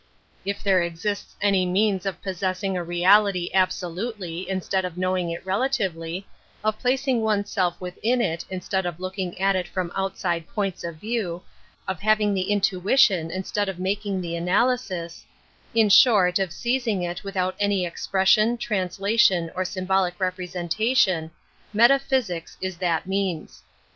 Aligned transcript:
If 0.45 0.63
there 0.63 0.81
exists 0.81 1.35
any 1.43 1.63
means 1.63 2.07
of 2.07 2.23
possessing 2.23 2.75
a 2.75 2.83
reality 2.83 3.51
absolutely 3.53 4.49
in 4.49 4.59
stead 4.61 4.83
of 4.83 4.97
knowing 4.97 5.29
it 5.29 5.45
relatively, 5.45 6.25
of 6.63 6.79
placing 6.79 7.21
oneself 7.21 7.79
within 7.79 8.19
it 8.19 8.43
instead 8.49 8.87
of 8.87 8.99
looking 8.99 9.39
at 9.39 9.55
it 9.55 9.67
from 9.67 9.91
outside 9.95 10.47
points 10.47 10.83
of 10.83 10.95
view, 10.95 11.43
of 11.87 11.99
having 11.99 12.33
the 12.33 12.49
intuition 12.51 13.29
instead 13.29 13.69
of 13.69 13.77
making 13.77 14.21
the 14.21 14.35
analysis: 14.35 15.23
in 15.75 15.87
short, 15.87 16.39
of 16.39 16.51
seizing 16.51 17.03
it 17.03 17.23
without 17.23 17.55
any 17.59 17.85
expres 17.85 18.29
sion, 18.29 18.57
translation, 18.57 19.51
or 19.55 19.63
symbolic 19.63 20.19
representation— 20.19 21.29
metaphysics 21.73 22.57
is 22.59 22.77
that 22.77 23.05
means. 23.05 23.61